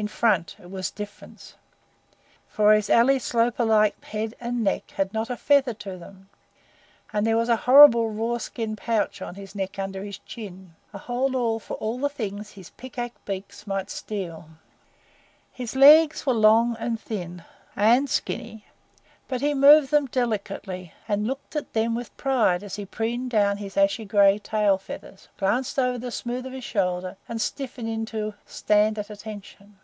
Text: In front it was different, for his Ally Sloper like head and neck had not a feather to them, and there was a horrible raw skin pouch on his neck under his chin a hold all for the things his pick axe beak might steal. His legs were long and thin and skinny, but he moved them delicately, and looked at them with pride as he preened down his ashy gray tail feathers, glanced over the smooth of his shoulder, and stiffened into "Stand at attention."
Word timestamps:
In 0.00 0.06
front 0.06 0.54
it 0.60 0.70
was 0.70 0.92
different, 0.92 1.56
for 2.46 2.72
his 2.72 2.88
Ally 2.88 3.18
Sloper 3.18 3.64
like 3.64 4.00
head 4.04 4.36
and 4.40 4.62
neck 4.62 4.92
had 4.92 5.12
not 5.12 5.28
a 5.28 5.36
feather 5.36 5.74
to 5.74 5.98
them, 5.98 6.28
and 7.12 7.26
there 7.26 7.36
was 7.36 7.48
a 7.48 7.56
horrible 7.66 8.08
raw 8.10 8.38
skin 8.38 8.76
pouch 8.76 9.20
on 9.20 9.34
his 9.34 9.56
neck 9.56 9.76
under 9.76 10.04
his 10.04 10.18
chin 10.18 10.76
a 10.92 10.98
hold 10.98 11.34
all 11.34 11.58
for 11.58 11.98
the 11.98 12.08
things 12.08 12.52
his 12.52 12.70
pick 12.70 12.96
axe 12.96 13.16
beak 13.24 13.52
might 13.66 13.90
steal. 13.90 14.50
His 15.50 15.74
legs 15.74 16.24
were 16.24 16.32
long 16.32 16.76
and 16.78 17.00
thin 17.00 17.42
and 17.74 18.08
skinny, 18.08 18.66
but 19.26 19.40
he 19.40 19.52
moved 19.52 19.90
them 19.90 20.06
delicately, 20.06 20.94
and 21.08 21.26
looked 21.26 21.56
at 21.56 21.72
them 21.72 21.96
with 21.96 22.16
pride 22.16 22.62
as 22.62 22.76
he 22.76 22.86
preened 22.86 23.30
down 23.32 23.56
his 23.56 23.76
ashy 23.76 24.04
gray 24.04 24.38
tail 24.38 24.78
feathers, 24.78 25.26
glanced 25.38 25.76
over 25.76 25.98
the 25.98 26.12
smooth 26.12 26.46
of 26.46 26.52
his 26.52 26.62
shoulder, 26.62 27.16
and 27.28 27.40
stiffened 27.40 27.88
into 27.88 28.34
"Stand 28.46 28.96
at 28.96 29.10
attention." 29.10 29.76